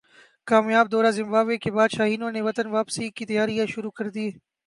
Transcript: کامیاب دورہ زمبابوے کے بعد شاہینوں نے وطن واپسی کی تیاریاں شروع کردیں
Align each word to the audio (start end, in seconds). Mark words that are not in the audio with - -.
کامیاب 0.47 0.91
دورہ 0.91 1.11
زمبابوے 1.11 1.57
کے 1.63 1.71
بعد 1.71 1.89
شاہینوں 1.97 2.31
نے 2.31 2.41
وطن 2.41 2.67
واپسی 2.67 3.09
کی 3.15 3.25
تیاریاں 3.25 3.65
شروع 3.73 3.91
کردیں 3.97 4.29